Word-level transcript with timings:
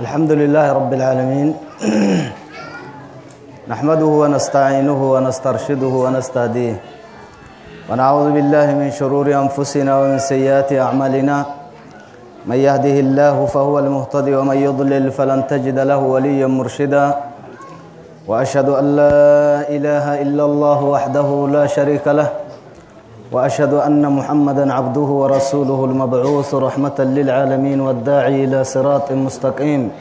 الحمد 0.00 0.32
لله 0.32 0.72
رب 0.72 0.92
العالمين 0.92 1.48
نحمده 3.68 4.04
ونستعينه 4.22 5.00
ونسترشده 5.12 5.86
ونستهديه 6.04 6.76
ونعوذ 7.90 8.28
بالله 8.36 8.66
من 8.80 8.88
شرور 8.90 9.26
أنفسنا 9.34 9.92
ومن 10.00 10.18
سيئات 10.18 10.72
أعمالنا 10.72 11.36
من 12.46 12.56
يهده 12.56 12.96
الله 13.04 13.46
فهو 13.46 13.78
المهتدي 13.78 14.34
ومن 14.36 14.56
يضلل 14.56 15.10
فلن 15.12 15.46
تجد 15.46 15.78
له 15.78 15.98
وليا 15.98 16.46
مرشدا 16.46 17.06
وأشهد 18.28 18.68
أن 18.68 18.86
لا 18.96 19.20
إله 19.76 20.22
إلا 20.22 20.44
الله 20.44 20.78
وحده 20.84 21.28
لا 21.52 21.66
شريك 21.66 22.08
له 22.08 22.28
وأشهد 23.31 23.73
أن 23.73 24.09
محمدا 24.11 24.73
عبده 24.73 25.01
ورسوله 25.01 25.85
المبعوث 25.85 26.55
رحمة 26.55 26.97
للعالمين 26.99 27.81
والداعي 27.81 28.43
إلى 28.43 28.63
صراط 28.63 29.11
مستقيم 29.11 29.91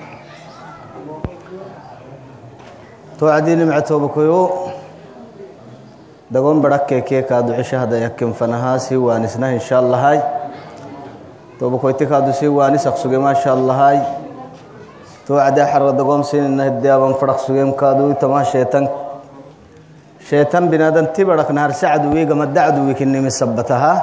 توعدين 3.18 3.68
معتوبكيو 3.68 4.50
دقون 6.30 6.60
بركة 6.60 6.98
كيكا 6.98 7.40
دعي 7.40 7.64
شهد 7.64 7.92
يكن 7.92 8.32
فنهاسي 8.32 8.96
وانسنا 8.96 9.52
إن 9.54 9.60
شاء 9.60 9.80
الله 9.80 10.10
هاي 10.10 10.22
توبكويتي 11.60 12.06
كادو 12.06 12.32
سي 12.32 12.48
وانس 12.48 12.86
أخسوغي 12.86 13.16
ما 13.16 13.34
شاء 13.34 13.54
الله 13.54 13.74
هاي 13.74 14.00
توعد 15.26 15.60
حر 15.60 15.90
دقون 15.90 16.22
سين 16.22 16.44
إنه 16.44 16.66
الديابان 16.66 17.12
فرق 17.12 17.38
سوغيم 17.38 17.72
كادو 17.72 18.12
تما 18.12 18.42
شيطان 18.42 18.88
sheetan 20.29 20.69
binaadanti 20.71 21.21
badhaknaar 21.29 21.71
sacduwiygama 21.81 22.45
dacduwikinimi 22.55 23.31
sabbataha 23.41 23.93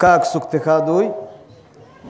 kaag 0.00 0.22
sugtikaaduy 0.32 1.06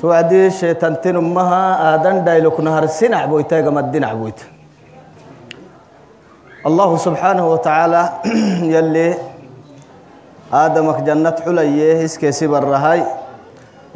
towacdii 0.01 0.51
sheetantinummaha 0.61 1.61
aadan 1.91 2.17
dhayloknahar 2.27 2.85
sinac 2.99 3.25
boytaygama 3.33 3.83
dinac 3.93 4.15
boyta 4.23 4.45
allahu 6.69 6.95
subxaanahu 7.07 7.49
watacaala 7.55 8.03
yalli 8.75 9.09
aadamak 10.63 10.99
jannad 11.07 11.37
xulaye 11.45 11.91
iskeesi 12.07 12.47
barrahay 12.55 13.01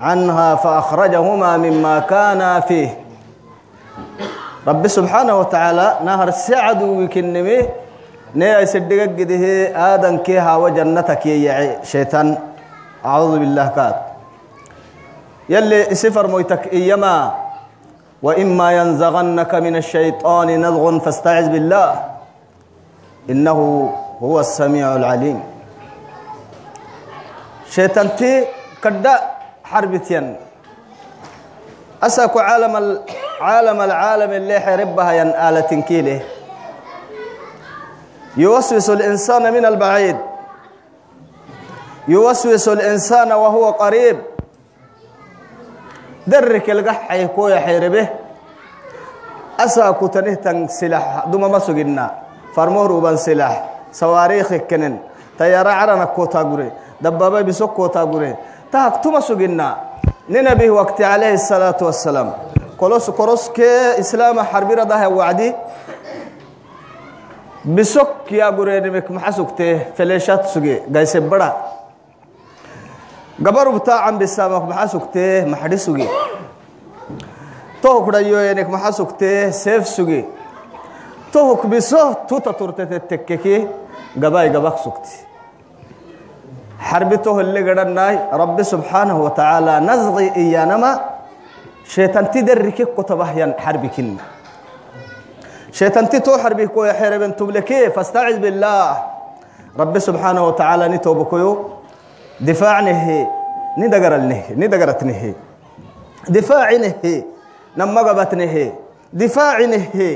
عنها 0.00 0.54
فأخرجهما 0.54 1.56
مما 1.56 1.98
كانا 1.98 2.60
فيه 2.60 2.98
رب 4.66 4.86
سبحانه 4.86 5.38
وتعالى 5.38 5.98
نهر 6.04 6.30
سعد 6.30 6.82
ويكنمي 6.82 7.58
نيا 8.34 8.58
يسدقك 8.60 9.20
قده 9.20 9.44
آدم 9.94 10.16
كيها 10.16 10.56
وجنتك 10.56 11.26
يا 11.26 11.78
شيطان 11.84 12.38
أعوذ 13.04 13.38
بالله 13.38 13.66
كاد 13.76 13.94
يلي 15.48 15.94
سفر 15.94 16.26
مويتك 16.26 16.72
إيما 16.72 17.34
وإما 18.22 18.72
ينزغنك 18.72 19.54
من 19.54 19.76
الشيطان 19.76 20.48
نزغ 20.60 20.98
فاستعذ 20.98 21.48
بالله 21.48 21.88
إنه 23.30 23.58
huwa 24.19 24.43
samiicu 24.43 24.87
alcaliim 24.87 25.39
sheetantii 27.73 28.47
kadha 28.83 29.13
xarbityan 29.71 30.35
asaku 32.01 32.39
caalam 32.39 33.79
alcaalami 33.79 34.37
leexeribbahayan 34.49 35.29
aalatinkiileh 35.45 36.19
yuwaswisu 38.37 38.91
اlinsaana 38.97 39.51
min 39.51 39.65
albaciid 39.65 40.17
yuwaswisu 42.07 42.71
اlinsaana 42.71 43.37
wa 43.37 43.49
huwa 43.49 43.73
qariib 43.73 44.17
darri 46.27 46.61
kelgaxay 46.61 47.27
kuya 47.35 47.59
xeyrebe 47.65 48.03
asaa 49.57 49.93
kutanih 49.93 50.37
tan 50.43 50.67
silax 50.67 51.27
dumama 51.31 51.59
suginna 51.59 52.05
farmohruban 52.55 53.17
sawaariikhi 53.91 54.67
kenen. 54.67 54.99
Tayaara 55.37 55.71
carana 55.79 56.07
kootaagure 56.07 56.71
dabbaabay 57.01 57.43
biso 57.43 57.67
kootaagure 57.67 58.37
tahak 58.71 59.01
tuma 59.01 59.21
suginna. 59.21 59.77
Ninabih 60.29 60.69
waqti 60.69 61.03
calayhi 61.03 61.37
الsalaatu 61.37 61.85
wassalaam. 61.85 62.33
Kolos 62.77 63.09
koroskee 63.17 63.97
islaama 63.99 64.43
xarbiradahe 64.45 65.07
wacdi. 65.07 65.53
Bisok 67.65 68.31
yaagureenimik 68.31 69.09
maxa 69.09 69.31
sugtee 69.31 69.91
feleeshaad 69.95 70.45
suge. 70.53 70.83
Gayse 70.87 71.19
bara 71.19 71.55
gabarubtaacan 73.41 74.19
bisaamak 74.19 74.63
maxa 74.69 74.87
sugtee 74.87 75.45
maxdhi 75.45 75.77
suge. 75.77 76.07
Tohokudhayoenik 77.81 78.67
maxa 78.69 78.91
sugtee 78.91 79.51
seef 79.51 79.87
suge 79.87 80.25
to 81.31 81.39
hukbiso 81.49 82.25
tuta 82.27 82.53
turtete 82.53 82.99
tekkeki 83.09 83.67
gabayga 84.17 84.59
baq 84.65 84.77
sugti 84.83 85.15
xarbito 86.89 87.33
holle 87.37 87.61
garhannay 87.67 88.15
rabbi 88.41 88.63
subxaanahu 88.71 89.19
watacaalaa 89.25 89.79
nasqi 89.89 90.25
iyanama 90.43 90.91
sheetanti 91.93 92.39
derrike 92.47 92.85
kotabahyan 92.97 93.51
xarbikinna 93.63 94.23
sheetanti 95.77 96.17
too 96.25 96.37
xarbikoya 96.43 96.93
xereben 97.01 97.33
tubleke 97.39 97.91
fastaciz 97.95 98.37
billaah 98.45 98.91
rabbi 99.81 99.99
subxaanahu 100.07 100.45
watacaalaa 100.49 100.89
ni 100.93 100.99
toobakoyo 101.05 101.51
difaacnehe 102.47 103.19
ni 103.77 103.85
dagaralnehe 103.93 104.55
ni 104.55 104.67
dagaratnehe 104.73 105.31
difaacinehe 106.35 107.13
namagabatnehe 107.77 108.65
difaacinehe 109.21 110.09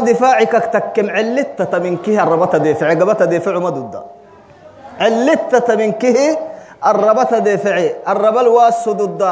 دفاعك 0.00 0.52
تكم 0.72 1.10
علتة 1.10 1.78
منكه 1.78 2.22
الربا 2.22 2.58
دفع 2.58 2.88
قبت 2.90 3.22
دفع 3.22 3.58
مدد 3.58 3.94
علتة 5.00 5.76
منكه 5.76 6.38
الربا 6.86 7.38
دفع 7.38 7.76
الربا 8.08 8.40
الواس 8.40 8.88
ضد 8.88 9.22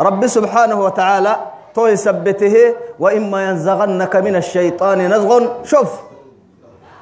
رب 0.00 0.26
سبحانه 0.26 0.80
وتعالى 0.80 1.36
تو 1.74 1.86
يثبته 1.86 2.74
وإما 3.00 3.38
ينزغنك 3.48 4.16
من 4.16 4.36
الشيطان 4.36 4.98
نزغ 5.14 5.64
شوف 5.64 5.90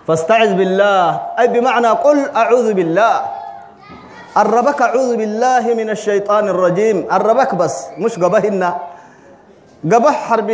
فاستعذ 0.08 0.54
بالله 0.54 1.20
أي 1.38 1.48
بمعنى 1.48 1.86
قل 1.86 2.18
أعوذ 2.36 2.72
بالله 2.72 3.20
الربك 4.36 4.82
أعوذ 4.82 5.16
بالله 5.16 5.74
من 5.74 5.90
الشيطان 5.90 6.48
الرجيم 6.48 7.06
الربك 7.12 7.54
بس 7.54 7.86
مش 7.98 8.18
قبهن 8.18 8.62
قبه 8.62 8.70
حربه 8.70 8.95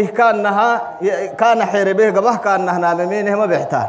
كانها 0.06 0.92
كان 1.38 1.64
حربه 1.64 2.10
قبه 2.10 2.36
كانها 2.36 2.78
ناممينه 2.78 3.34
ما 3.36 3.46
بيحتاج 3.46 3.86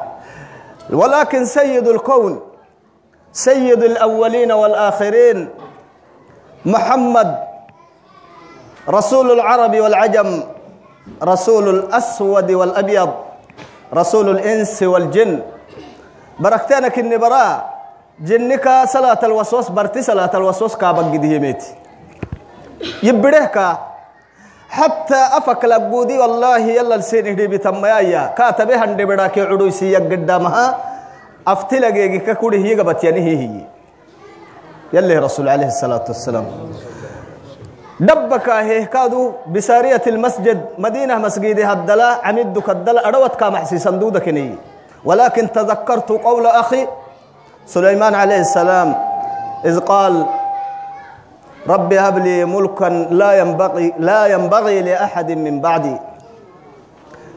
ولكن 0.90 1.46
سيد 1.46 1.88
الكون 1.88 2.42
سيد 3.34 3.84
الأولين 3.84 4.52
والآخرين 4.52 5.50
محمد 6.66 7.38
رسول 8.90 9.32
العرب 9.32 9.76
والعجم 9.76 10.44
رسول 11.24 11.70
الأسود 11.70 12.52
والأبيض 12.52 13.10
رسول 13.94 14.30
الإنس 14.30 14.84
والجن 14.84 15.42
بركتانك 16.40 17.00
النبراء 17.00 17.80
جنك 18.20 18.84
صلاة 18.88 19.20
الوسوس 19.24 19.70
برتي 19.70 20.02
صلاة 20.02 20.32
الوسوس 20.34 20.76
كابك 24.74 24.74
قديه 24.74 24.74
ميتي 24.74 24.74
يبرهك 24.74 24.74
حتى 24.74 25.16
أفك 25.38 25.66
لقودي 25.66 26.20
والله 26.20 26.58
يلا 26.58 26.96
لسين 26.96 27.28
هدي 27.28 27.48
بتميايا 27.48 28.34
كاتبه 28.38 28.84
هندي 28.86 29.06
براك 29.06 29.40
عدوسي 29.40 29.96
قدامها 29.96 30.78
أفتلقي 31.48 32.18
ككوري 32.18 32.58
هي 32.66 32.80
قبت 32.80 33.04
يعني 33.04 33.20
هي 33.22 33.38
هي 33.38 33.62
يلي 34.94 35.18
رسول 35.18 35.50
عليه 35.50 35.68
الصلاة 35.68 36.04
والسلام 36.08 36.46
دبك 38.00 38.50
هي 38.50 38.86
كادو 38.86 39.32
بسارية 39.48 40.02
المسجد 40.08 40.66
مدينة 40.78 41.18
مسجد 41.18 41.60
هدلا 41.60 42.28
عمدك 42.28 42.70
الدلا 42.70 43.10
rabbi 51.67 51.97
hab 51.97 52.17
lii 52.21 52.45
mulkan 52.45 53.09
laa 53.11 54.29
yanbagii 54.29 54.83
liaxadi 54.85 55.37
min 55.37 55.61
bacdi 55.61 55.97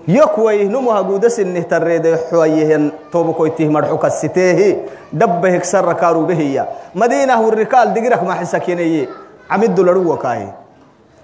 yokway 0.08 0.68
numu 0.68 0.92
haguudasinnihtarreede 0.92 2.32
xoayehen 2.32 2.92
toobukoytih 3.12 3.72
marxukasiteehi 3.72 4.70
dhabba 5.12 5.48
hegsarra 5.52 5.96
kaarubehiya 5.96 6.68
madiinah 6.96 7.40
wurrikaal 7.40 7.92
digirak 7.96 8.24
maxisakeneye 8.24 9.08
camiddu 9.48 9.84
ladhuwakaahi 9.84 10.48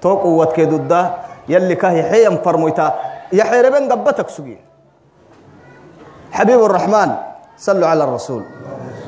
too 0.04 0.20
quwadkeedudda 0.20 1.00
yalli 1.48 1.76
kahixeyan 1.76 2.40
farmoyta 2.44 2.94
yaxeereben 3.32 3.88
gabbatak 3.88 4.30
sugi. 4.30 4.58
Xabiib 6.34 6.62
raxmaan 6.66 7.12
sallu 7.56 7.86
calaa 7.86 8.10
rasuul 8.10 8.44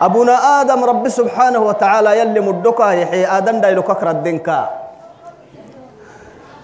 أبونا 0.02 0.36
آدم 0.62 0.84
رب 0.84 1.10
سبحانه 1.10 1.60
وتعالى 1.60 2.20
يلي 2.20 2.40
مدوكا 2.40 2.92
يحيي 2.92 3.28
آدم 3.38 3.62
دايلو 3.62 3.84
ككر 3.84 4.10
الدنكا 4.10 4.70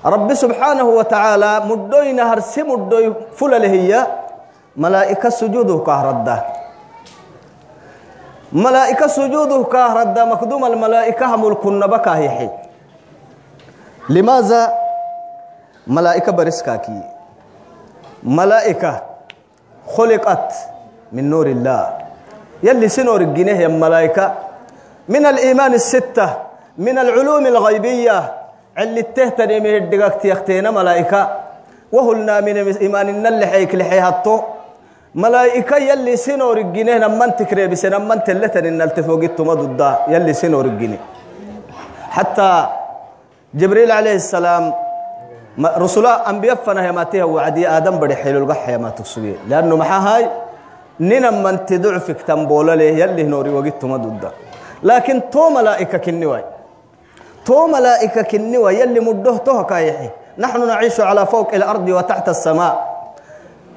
رب 0.05 0.33
سبحانه 0.33 0.83
وتعالى 0.83 1.61
مدوي 1.65 2.11
نهر 2.11 2.39
سي 2.39 2.63
مدوي 2.63 3.13
فلل 3.35 3.65
هي 3.65 4.07
ملائكة 4.77 5.29
سجوده 5.29 5.77
كهرده 5.77 6.43
ملائكة 8.53 9.07
سجوده 9.07 9.63
كهرده 9.63 10.25
مقدوم 10.25 10.65
الملائكة 10.65 11.35
ملك 11.35 11.65
النبكة 11.65 12.17
يحيي 12.17 12.49
لماذا 14.09 14.73
malaa'ika 15.86 16.32
bariskaakii 16.32 17.02
malaa'ika 18.24 19.02
khuliqat 19.96 20.48
min 21.12 21.28
nuuri 21.30 21.52
illaah 21.52 21.86
yalli 22.62 22.86
isin 22.86 23.08
orgineheyan 23.08 23.76
malaa'ika 23.84 24.32
min 25.08 25.24
aliimaani 25.26 25.76
asitta 25.76 26.26
min 26.78 26.98
alculuumi 26.98 27.48
alghaybiya 27.52 28.16
cellittehtanimi 28.78 29.68
hiddhigagtiyakteena 29.76 30.72
malaa'ika 30.72 31.20
wahulnaa 31.92 32.40
min 32.40 32.56
iimaaninna 32.84 33.30
lexeyklexeyhatto 33.42 34.34
malaa'ika 35.14 35.78
yalli 35.78 36.12
isin 36.18 36.40
orgine 36.42 36.98
namman 36.98 37.32
tikreebise 37.38 37.90
namman 37.90 38.22
telletaninnaltefogittumadudda 38.28 39.88
yalli 40.14 40.30
isin 40.36 40.54
orgine 40.54 40.98
xataa 42.16 42.60
jibriil 43.54 43.92
calayhi 43.96 44.20
salaam 44.20 44.72
rusulo 45.58 46.08
ambiye 46.08 46.56
fana 46.56 46.82
heematiha 46.82 47.26
wacdiye 47.26 47.68
aadan 47.68 47.98
bari 47.98 48.14
xilulga 48.14 48.54
heemaatug 48.54 49.06
sugiye 49.06 49.36
leannu 49.48 49.76
maxaahay 49.76 50.24
nina 50.98 51.30
manti 51.30 51.78
ducfiktan 51.78 52.46
boolale 52.46 52.86
yallihnoori 52.98 53.50
wagi 53.50 53.72
tumadudda 53.72 54.30
laakiin 54.82 55.22
too 55.30 55.50
malaa'ika 55.50 55.98
kinniway 55.98 56.42
too 57.44 57.68
malaa'ika 57.68 58.24
kinniwa 58.24 58.72
yalli 58.72 59.00
mudhoh 59.00 59.38
tohokayaxi 59.46 60.10
naxnu 60.38 60.66
naciishu 60.66 61.02
calaa 61.02 61.26
fowqi 61.26 61.56
اlardi 61.56 61.92
wa 61.92 62.02
taxta 62.02 62.30
asamaa 62.30 62.74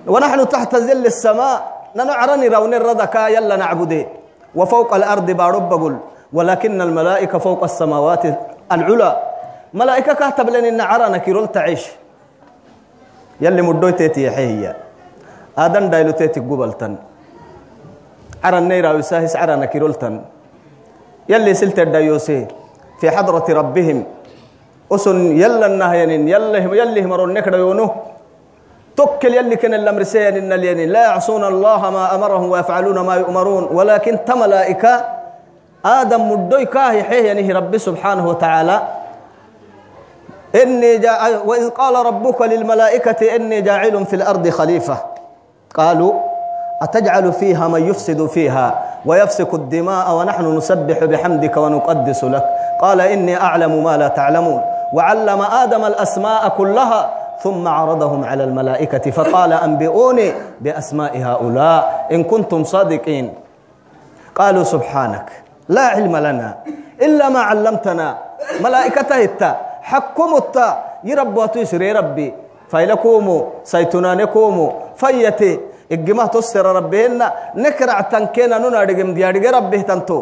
wanaxnu 0.07 0.45
taxta 0.45 0.79
zilli 0.79 1.07
asamaa 1.07 1.61
nano 1.95 2.13
carani 2.13 2.49
rawne 2.49 2.79
radakaa 2.79 3.29
yalla 3.29 3.57
nacbude 3.57 4.07
wa 4.55 4.65
fowqa 4.65 4.95
alardi 4.95 5.33
baadho 5.33 5.59
bagul 5.69 5.95
walaakina 6.33 6.83
almalaa'ika 6.83 7.39
fowqa 7.39 7.65
asamaawaati 7.65 8.33
alculaa 8.69 9.26
malaa'ika 9.73 10.15
kah 10.15 10.31
tablenin 10.31 10.75
nacarana 10.77 11.19
kirol 11.19 11.47
taciish. 11.47 11.87
Yalli 13.41 13.61
mudhoyteeti 13.61 14.25
yaxehiya 14.25 14.71
aadan 15.57 15.89
dhayluteeti 15.93 16.41
gubaltan. 16.41 16.97
Caran 18.41 18.65
nayraawisaahis 18.69 19.33
carana 19.33 19.67
kiroltan 19.67 20.23
yalli 21.27 21.53
silte 21.53 21.85
dhayoose 21.85 22.47
fi 22.99 23.05
xadrati 23.07 23.53
rabbihim. 23.53 24.05
Usun 24.89 25.35
yallanahayanin 25.35 26.23
yallihimaro 26.31 27.27
nekdhayoonu 27.27 27.85
tokkel 28.95 29.35
yalli 29.35 29.57
kene 29.57 29.77
lamriseyanin 29.77 30.47
nalyanin 30.49 30.89
laa 30.89 31.13
yacsuuna 31.13 31.51
allaha 31.51 31.91
maa 31.91 32.07
amarahum 32.15 32.49
wayafcaluuna 32.55 33.03
maa 33.03 33.19
yu'maruun. 33.21 33.69
Walaakin 33.69 34.23
ta 34.25 34.33
malaa'ika 34.33 34.91
aadan 35.83 36.21
mudhoy 36.25 36.65
kaa 36.65 36.93
yaxehiyanihi 36.93 37.53
rabbi 37.53 37.77
subxaanahu 37.77 38.33
wa 38.33 38.37
tacaala 38.39 38.75
وإذ 41.46 41.70
قال 41.70 42.06
ربك 42.06 42.42
للملائكة 42.42 43.36
إني 43.36 43.60
جاعل 43.60 44.06
في 44.06 44.16
الأرض 44.16 44.48
خليفة 44.48 44.96
قالوا 45.74 46.12
أتجعل 46.82 47.32
فيها 47.32 47.68
من 47.68 47.88
يفسد 47.88 48.26
فيها 48.26 48.84
ويفسك 49.06 49.54
الدماء 49.54 50.14
ونحن 50.14 50.56
نسبح 50.56 51.04
بحمدك 51.04 51.56
ونقدس 51.56 52.24
لك 52.24 52.44
قال 52.80 53.00
إني 53.00 53.40
أعلم 53.40 53.84
ما 53.84 53.96
لا 53.96 54.08
تعلمون 54.08 54.60
وعلم 54.92 55.42
آدم 55.42 55.84
الأسماء 55.84 56.48
كلها 56.48 57.10
ثم 57.42 57.68
عرضهم 57.68 58.24
على 58.24 58.44
الملائكة 58.44 59.10
فقال 59.10 59.52
أنبئوني 59.52 60.32
بأسماء 60.60 61.18
هؤلاء 61.22 62.06
إن 62.12 62.24
كنتم 62.24 62.64
صادقين 62.64 63.34
قالوا 64.34 64.64
سبحانك 64.64 65.32
لا 65.68 65.82
علم 65.82 66.16
لنا 66.16 66.54
إلا 67.02 67.28
ما 67.28 67.40
علمتنا 67.40 68.16
ملائكته 68.60 69.24
التا 69.24 69.56
hakkumutta 69.91 70.65
yirabbuatu 71.03 71.59
isire 71.59 71.93
rabbi. 71.93 72.27
Faylakuumu 72.67 73.63
saytunanekuumu 73.63 74.65
fayyate 74.95 75.59
iggimah 75.89 76.27
tossera 76.29 76.73
rabbiheenna 76.73 77.55
nekractankeena 77.55 78.59
nuna 78.59 78.79
adhigemdi 78.83 79.23
adhige 79.23 79.51
rabbihtanto 79.51 80.17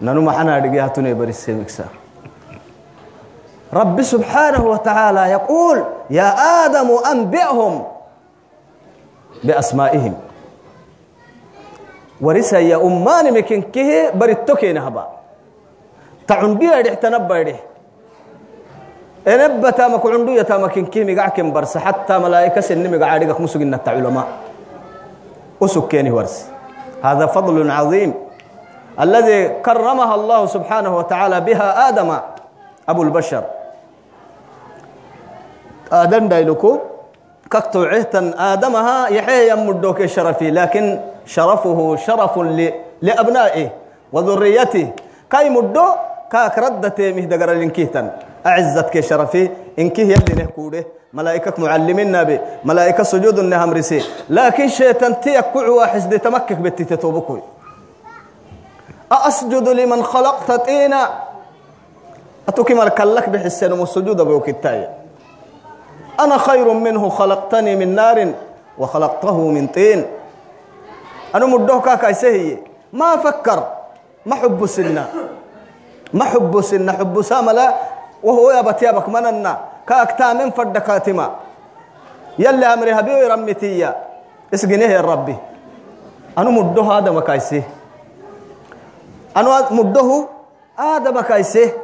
nanu 0.00 0.22
maxana 0.22 0.54
adhige 0.60 0.80
hatune 0.80 1.14
barisemiksa 1.14 1.84
rabbi 3.72 4.04
subxaanahu 4.04 4.68
watacaala 4.70 5.28
yaquul 5.28 5.78
yaa 6.10 6.34
aadamu 6.36 7.00
anbi'hum 7.12 7.74
biasmaa'ihim 9.44 10.14
warisaya 12.20 12.76
ummaanimikinkihi 12.88 14.12
baritto 14.12 14.56
keenahaba 14.60 15.06
taunbiaidhixtanabbaidhih 16.30 17.58
enebbatama 19.26 19.98
kucundhuyatama 19.98 20.68
kinkiimigac 20.70 21.34
kinbarse 21.34 21.78
xattaa 21.82 22.22
malaa'ikasinimiga 22.24 23.06
cadhiga 23.10 23.34
kumusuginnatta 23.34 23.90
culamaa 23.98 24.26
usug 25.60 25.90
keeni 25.90 26.10
warse 26.14 26.46
hada 27.02 27.28
fadlu 27.34 27.66
cadiim 27.66 28.12
alladii 28.96 29.60
karamaha 29.66 30.14
allahu 30.14 30.48
subxaanahu 30.54 30.96
wa 31.02 31.04
tacaala 31.10 31.40
biha 31.40 31.68
aadama 31.86 32.16
abulbashar 32.86 33.44
aadan 36.00 36.30
dhayluku 36.32 36.80
kaktuucihtan 37.48 38.34
aadamaha 38.38 39.10
yaxeeya 39.18 39.56
mudhoke 39.56 40.08
sharafi 40.08 40.54
laakin 40.54 40.86
sharafuhu 41.26 41.98
sharafun 42.06 42.54
liabnaa'ih 43.02 43.68
waduriyatih 44.14 44.86
kay 45.28 45.50
mudho 45.50 46.09
بها 46.29 46.47
آدم 46.47 46.65
أبو 46.65 46.87
البشر 46.87 46.87
آدم 46.87 46.89
دايلكو 46.89 46.89
ككتو 46.89 46.89
عهتا 46.89 47.59
آدمها 47.59 47.61
يحيى 47.61 47.61
يمدوك 47.61 47.65
شرفي 47.65 47.65
لكن 47.65 47.65
شرفه 47.65 47.67
شرف 47.67 47.67
لأبنائه 47.67 47.67
وذريته 47.67 47.67
كاي 47.67 47.69
مدو 47.69 47.79
كاك 47.79 47.79
ردته 47.79 47.91
مهدقر 47.91 48.03
لنكيتا 48.03 48.19
أعزتك 48.45 48.99
شرفي 48.99 49.49
إنكيه 49.79 50.03
يلي 50.03 50.33
نهكوده 50.43 50.85
ملائكة 51.13 51.53
معلمين 51.57 52.11
نبي 52.11 52.39
ملائكة 52.65 53.03
سجود 53.03 53.39
النهم 53.39 53.73
رسي 53.73 54.03
لكن 54.29 54.67
شيطان 54.67 55.21
تيكوع 55.21 55.67
واحد 55.67 56.19
تمكك 56.19 56.53
بتتتوبكوي 56.53 57.41
أسجد 59.11 59.69
لمن 59.69 60.03
خلقت 60.03 60.51
طينا 60.51 61.09
أتوكي 62.47 62.73
مركلك 62.73 63.29
بحسين 63.29 63.71
والسجود 63.71 64.19
أبوك 64.21 64.49
التاية 64.49 64.89
أنا 66.19 66.37
خير 66.37 66.73
منه 66.73 67.09
خلقتني 67.09 67.75
من 67.75 67.95
نار 67.95 68.33
وخلقته 68.77 69.37
من 69.47 69.67
طين 69.67 70.05
أنا 71.35 71.45
مدوه 71.45 71.81
كاكا 71.81 72.11
سهي 72.11 72.57
ما 72.93 73.15
فكر 73.15 73.67
ما 74.25 74.35
حب 74.35 74.65
سنة 74.65 75.07
ma 76.12 76.24
xubusinna 76.32 76.92
xubusaa 76.98 77.42
male 77.42 77.66
wahuyabatyaabakmananna 78.22 79.52
ka 79.88 79.94
aktaamen 80.06 80.52
fadda 80.52 80.80
kaatima. 80.80 81.26
Yalli 82.38 82.64
amri 82.64 82.90
habiu 82.90 83.18
irammitiya 83.26 83.94
isginehe 84.52 84.98
rabbi. 85.02 85.34
Anu 86.36 86.50
muddohu 86.52 86.90
aadama 86.92 87.22
kayse 87.22 87.64
anu 89.34 89.50
muddohu 89.70 90.28
aadama 90.78 91.22
kayse 91.22 91.74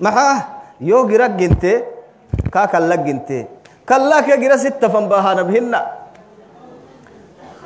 maxaa 0.00 0.34
yoo 0.80 1.04
gira 1.10 1.28
ginte 1.28 1.84
kaa 2.50 2.66
kalla 2.66 2.96
ginte. 2.96 3.46
Kallaa 3.88 4.22
kee 4.22 4.36
gira 4.36 4.58
sitta 4.58 4.90
fanbaahanabhinna 4.92 5.80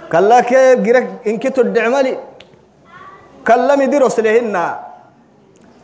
kallaa 0.08 0.42
kee 0.42 0.76
gira 0.84 1.00
inkitodhecmali 1.26 2.14
kallami 3.44 3.88
diroslehinna 3.90 4.62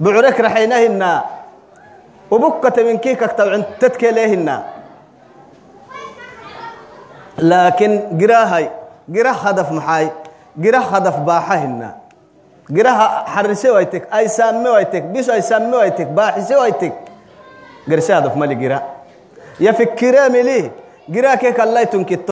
bucurek 0.01 0.39
raxayna 0.39 0.77
hinna 0.85 1.11
ubukkate 2.31 2.85
minkii 2.85 3.17
kaktabcintedkelee 3.17 4.29
hinna 4.29 4.57
laakin 7.39 8.19
girahay 8.19 8.67
gira 9.11 9.33
hadaf 9.33 9.71
maxaay 9.71 10.07
gira 10.61 10.81
hadaf 10.91 11.17
baaxa 11.29 11.57
hinna 11.65 11.89
giraha 12.71 13.25
xarise 13.35 13.69
ay 14.11 14.29
saamme 14.29 14.69
waytek 14.77 15.05
biso 15.13 15.33
ay 15.33 15.43
saamme 15.43 15.77
waytek 15.77 16.09
baaxise 16.13 16.55
waytek 16.57 16.95
garse 17.89 18.11
hadaf 18.13 18.37
mali 18.37 18.55
gira 18.57 18.83
ya 19.61 19.73
fikire 19.73 20.29
mili 20.31 20.71
gira 21.09 21.37
ke 21.41 21.53
kallaytun 21.57 22.05
kitto 22.05 22.27